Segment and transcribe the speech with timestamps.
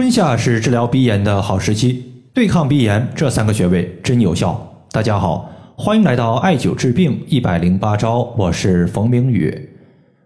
[0.00, 2.02] 春夏是治疗鼻炎的好时期，
[2.32, 4.58] 对抗鼻炎这三个穴位真有效。
[4.90, 9.68] 大家好，欢迎来到艾灸治病一百零八招，我是冯明宇。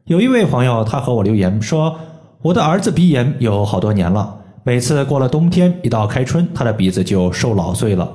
[0.04, 1.98] 有一位朋友他和我留言说，
[2.40, 8.08] 我的儿子鼻炎有好多年了，每次过了冬天，一到开春，他的鼻子就受老碎了，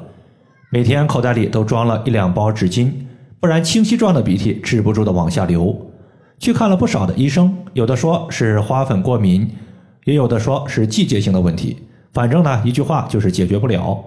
[0.71, 2.89] 每天口袋里都装了一两包纸巾，
[3.41, 5.75] 不然清晰状的鼻涕止不住的往下流。
[6.39, 9.45] 去看了不少的医生，有的说是花粉过敏，
[10.09, 11.77] 也有的说是季节性的问题。
[12.11, 14.04] 反正呢，一句话就是解决不了。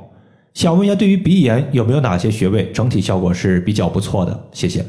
[0.53, 4.49] 想问一下，对于鼻炎有没有哪些穴位整体效果是比较不错的？
[4.53, 4.85] 谢谢。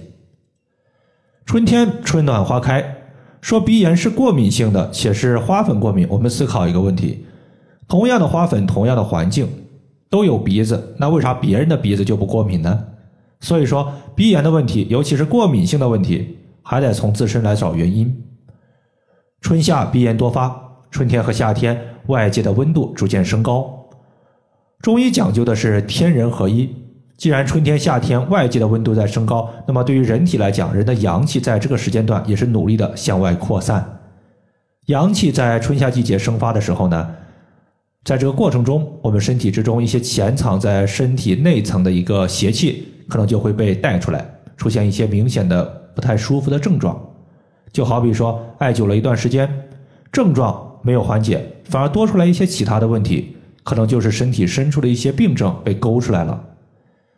[1.46, 2.98] 春天春暖花开，
[3.42, 6.08] 说鼻炎是过敏性的，且是花粉过敏。
[6.10, 7.26] 我们思考一个问题：
[7.88, 9.48] 同样的花粉，同样的环境，
[10.10, 12.86] 都有鼻子，那为啥别人的鼻子就不过敏呢？
[13.40, 16.40] 所以说，鼻炎的问题，尤其是过敏性的问题。
[16.66, 18.24] 还得从自身来找原因。
[19.42, 20.63] 春夏鼻炎多发，
[20.94, 21.76] 春天和夏天
[22.06, 23.84] 外界的温度逐渐升高。
[24.80, 26.70] 中医讲究的是天人合一。
[27.18, 33.84] 既然春天、夏天外界的温度在升高，那么对于人体来讲，人的阳气在这个时间段也是努力的向外扩散。
[34.86, 37.10] 阳气在春夏季节生发的时候呢，
[38.04, 44.24] 在这个过程中，我们身体之中一些潜藏在身体内层的一个邪气，可能就会被带出来，
[44.56, 45.82] 出现一些明显的。
[45.96, 47.00] 不太舒服的症状，
[47.72, 49.48] 就好比说艾灸了一段时间，
[50.12, 56.40] 症状没有缓解，反而多出来一些其他的问题，可能就是身体深处的一些病症被勾出来了。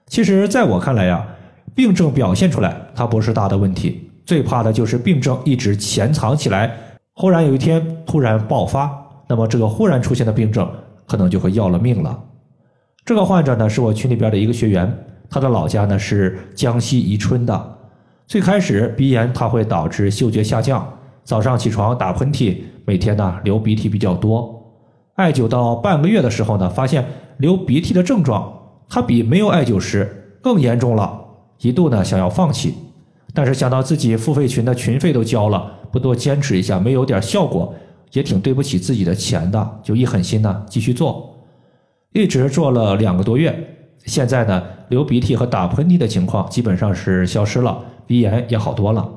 [0.08, 1.26] 其实，在我看来呀，
[1.74, 6.72] 病症表现出来它不是大的问题，最怕的就是病症一直潜藏起来，
[7.14, 8.90] 忽然有一天突然爆发，
[9.28, 10.72] 那么这个忽然出现的病症
[11.08, 12.24] 可能就会要了命了。
[13.04, 14.92] 这个患者呢，是我群里边的一个学员，
[15.30, 17.78] 他的老家呢是江西宜春的。
[18.28, 20.88] 最开始鼻炎它会导致嗅觉下降，
[21.26, 24.64] 早上起床打喷嚏，每天呢流鼻涕比较多。
[25.16, 27.04] 艾灸到半个月的时候呢，发现
[27.38, 28.54] 流鼻涕的症状
[28.88, 31.20] 它比没有艾灸时更严重了，
[31.62, 32.76] 一度呢想要放弃，
[33.34, 37.74] 但是想到自己付费群的群费都交了，不多坚持一下没有点效果，
[38.12, 41.36] 也挺对不起自己的钱的，就一狠心呢继续做，
[42.14, 43.58] 一直做了两个多月，
[44.06, 47.84] 现在呢流鼻涕和打喷嚏的情况基本上是消失了。
[48.08, 49.10] 鼻炎也好多了，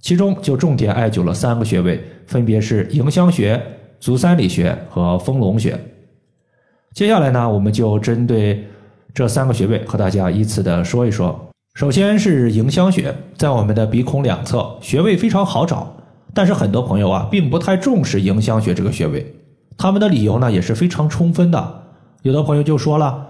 [0.00, 3.60] 其中就重点艾灸了三个穴位，分别是迎香穴、
[3.98, 5.78] 足三里穴和丰隆穴。
[6.94, 8.64] 接下来呢，我们就针对
[9.12, 11.48] 这三个穴位和大家依次的说一说。
[11.74, 15.94] 首先是迎香穴，在我们的鼻孔两侧，穴位非常好找，
[16.32, 19.34] 但是很多朋友啊，并不太重视迎香穴这个穴位，
[19.76, 21.82] 他们的理由呢也是非常充分的。
[22.22, 23.26] 有的朋友就说了，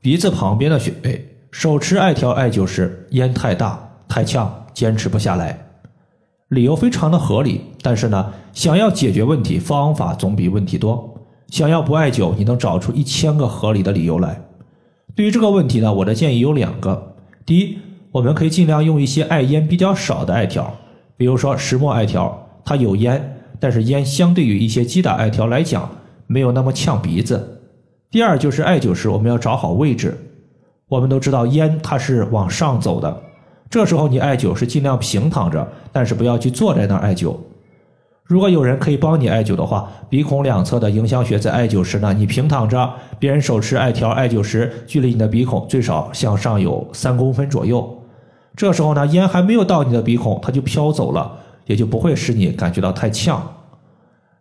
[0.00, 3.86] 鼻子旁边的穴位，手持艾条艾灸时烟太大。
[4.08, 5.56] 太呛，坚持不下来，
[6.50, 7.62] 理由非常的合理。
[7.82, 11.16] 但是呢，想要解决问题，方法总比问题多。
[11.48, 14.40] 想要不艾灸，你能找出一千个合理的理由来。
[15.16, 17.78] 对于这个问题呢，我的建议有两个：第一，
[18.12, 20.72] 我们可以尽量用一些艾烟比较少的艾条，
[21.16, 25.90] 比如说石墨艾条，它有烟，但是烟相对于一些击打艾条来讲，
[26.28, 27.62] 没有那么呛鼻子。
[28.10, 30.16] 第二，就是艾灸时我们要找好位置。
[30.88, 33.22] 我们都知道烟它是往上走的。
[33.70, 37.36] 这时候你艾灸是尽量平躺着，但是不要去坐在那儿艾灸。
[38.24, 47.96] 如果有人可以帮你艾灸的话，鼻孔两侧的迎香穴在艾灸时呢，你平躺着，别人手持艾条艾灸时，距离你的鼻孔最少向上有三公分左右。
[48.56, 53.40] 这时候呢，烟还没有到你的鼻孔，它就飘走了，也就不会使你感觉到太呛。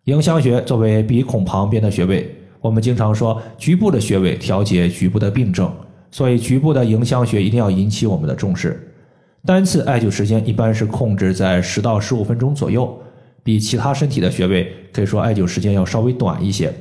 [0.05, 5.71] 迎香穴作为鼻孔旁边的穴位，我们经常说局部的穴位调节局部的病症，
[6.09, 8.88] 所以局部的迎香穴一定要引起我们的重视。
[9.45, 12.99] 单次艾灸时间一般是控制在十到十五分钟左右，
[13.43, 16.73] 比其他身体的穴位可以说艾灸时间要稍微短一些。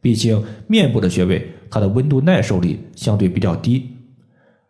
[0.00, 3.90] 毕竟面部的穴位，它的温度耐受力相对比较低。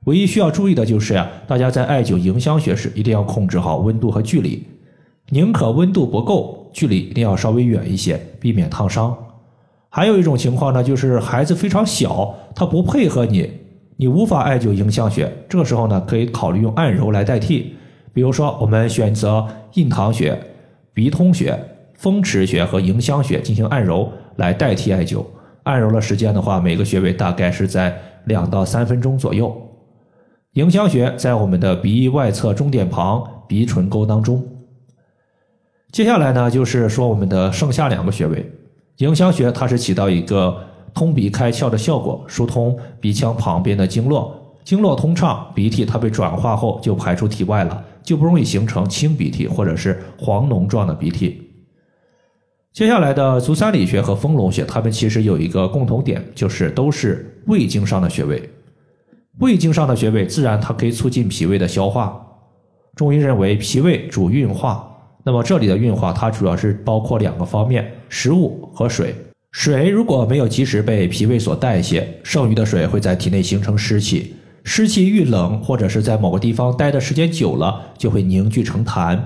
[0.05, 4.67] 唯一需要注意的就是呀，大家在艾灸迎香穴时一定要控制好温度和距离，
[5.31, 9.17] 宁可温度不够，距离一定要稍微远一些，避免烫伤。
[9.89, 13.51] 还有一种情况呢，就是孩子非常小，他不配合你。
[13.99, 17.75] 你无法艾灸迎香穴，这个时候呢，可以考虑用按揉来代替。
[18.13, 20.39] 比如说，我们选择印堂穴、
[20.93, 21.59] 鼻通穴、
[21.95, 25.25] 风池穴和迎香穴进行按揉来代替艾灸。
[25.63, 29.55] 按揉的时间的话，每个穴位大概是在两到三分钟左右。
[30.53, 34.47] 迎香穴在我们的鼻翼外侧中点旁鼻唇沟当中。
[35.91, 38.53] 接下来呢，就是说我们的剩下两个穴位。
[38.99, 40.55] 迎香穴它是起到一个。
[40.97, 44.35] 通鼻开窍的效果，疏通鼻腔旁边的经络，
[44.65, 51.43] 经络通畅，鼻涕它被转化后就排出体外了，就不容易形成清鼻涕或者是黄脓状的鼻涕。
[52.73, 58.51] 接下来的足三里穴和丰隆穴，它们其实有一个共同点，就是都是胃经上的穴位。
[59.41, 62.19] 胃经上的穴位，自然它可以促进脾胃的消化。
[62.95, 64.91] 中医认为脾胃主运化，
[65.23, 69.15] 那么这里的运化，它主要是包括两个方面：食物和水。
[69.59, 79.19] 水如果没有及时被脾胃所代谢，剩余的水会在体内形成湿气，湿气遇冷或者是在某个地方待的时间久了，就会凝聚成痰。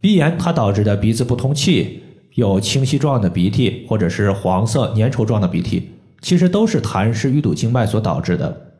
[0.00, 2.02] 鼻炎它导致的鼻子不通气。
[2.34, 5.90] 有清晰状的鼻涕，或者是黄色粘稠状的鼻涕，
[6.20, 8.72] 其实都是痰湿淤堵经脉所导致的。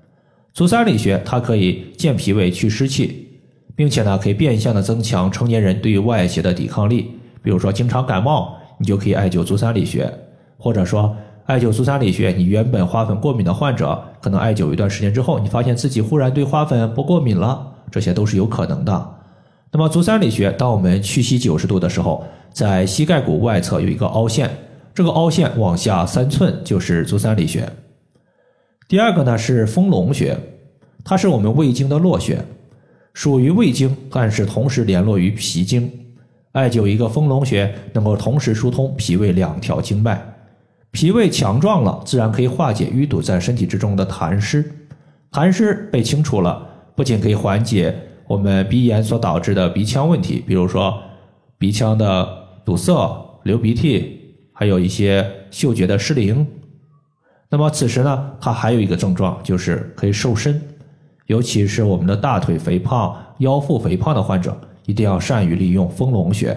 [0.52, 3.28] 足三里穴它可以健脾胃、祛湿气，
[3.76, 7.12] 并且呢可以变相的增强成年人对于外邪的抵抗力。
[7.40, 10.12] 比如说经常感冒，你就可以艾灸足三里穴，
[10.60, 11.16] 或者说
[11.46, 19.14] 艾灸足三里穴，你原本花粉过敏的患者，可能艾灸一段时间之后，你发现自己忽然对花粉不过敏了，这些都是有可能的。
[19.72, 22.22] 那么足三里穴，当我们屈膝九十度的时候。
[22.52, 24.50] 在膝盖骨外侧有一个凹陷，
[24.92, 27.64] 这个凹陷往下三寸就是足三里穴。
[28.88, 30.36] 第二个呢是丰隆穴，
[31.04, 32.44] 它是我们胃经的络穴，
[33.14, 35.88] 属于胃经，但是同时联络于脾经。
[36.50, 40.20] 艾灸一个丰隆穴，能够同时疏通脾胃两条经脉，
[40.90, 44.72] 脾胃强壮了，自然可以化解淤堵在身体之中的痰湿。
[45.30, 47.94] 痰湿被清除了，不仅可以缓解
[48.26, 51.02] 我们鼻炎所导致的鼻腔问题，比如说
[51.58, 52.40] 鼻腔的。
[52.62, 52.92] 堵塞、
[53.44, 56.46] 流鼻涕，还有一些嗅觉的失灵。
[57.48, 60.60] 那么此时呢，它还有一个症状，就是可以瘦身。
[61.26, 66.56] 尤其是我们的大腿肥胖、腰腹肥胖的患者，一定要善于利用丰隆穴。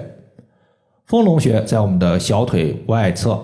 [1.07, 3.43] 丰隆穴在我们的小腿外侧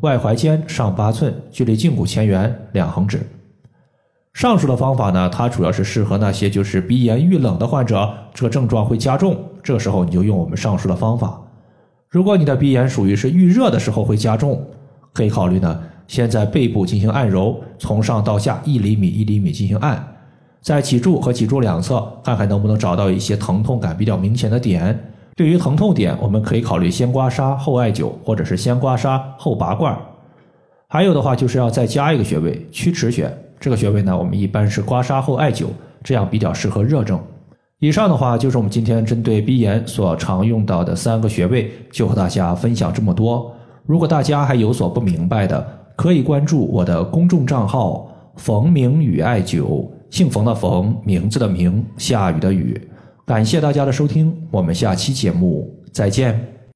[0.00, 3.20] 外踝尖上八寸，距离胫骨前缘两横指。
[4.34, 11.40] 上述的方法呢，它主要是适合那些就是鼻炎遇冷的患者，这个症状会加重，这个时候你就用我们上述的方法。
[12.10, 14.62] 如果你的鼻炎属于是遇热的时候会加重，
[15.14, 20.06] 可以考虑呢，先在背部进行按揉，从上到下一厘米一厘米进行按，
[20.60, 25.12] 在脊柱和脊柱两侧看看能不能找到一些疼痛感比较明显的点。
[25.36, 29.94] 对于疼痛点，我们可以考虑先刮痧后艾灸，或者是先刮痧后拔罐。
[30.88, 33.30] 还有的话就是要再加一个穴位曲池穴，
[33.60, 35.66] 这个穴位呢，我们一般是刮痧后艾灸，
[36.02, 37.20] 这样比较适合热症。
[37.80, 43.54] 以上的话就是我们今天针对鼻炎所常用到的三个穴位，就和大家分享这么多。
[43.84, 45.62] 如果大家还有所不明白的，
[45.96, 52.80] 可以关注我的公众账号“冯明宇艾灸”，姓冯的冯，名字的名，下雨的雨。
[53.26, 56.55] 感谢大家的收听，我们下期节目再见。